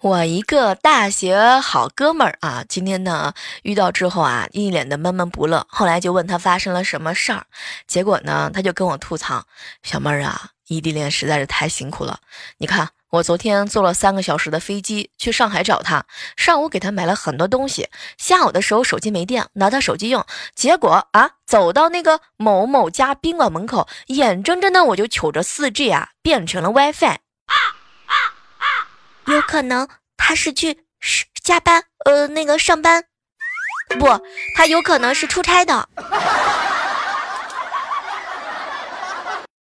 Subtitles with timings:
[0.00, 5.66] 我一个大学好哥们儿啊，今天呢遇到之后啊，一脸的闷闷不乐。
[5.68, 7.46] 后来就问他发生了什么事儿，
[7.88, 9.44] 结果呢，他就跟我吐槽
[9.82, 12.20] ：“小妹儿啊，异地恋实在是太辛苦了。
[12.58, 16.06] 你看，我昨天坐了三个小时的飞机去上海找他，
[16.36, 20.24] 上午给他买了很多东西，下午的时候手机没电，拿他手机用，
[20.54, 27.16] 结果啊，走到那个某某家宾馆门口，眼睁睁的我就瞅着四 G 啊变成了 WiFi。”
[29.48, 29.88] 可能
[30.18, 33.02] 他是去是加班，呃，那个上班，
[33.98, 34.06] 不，
[34.54, 35.88] 他有可能是出差的。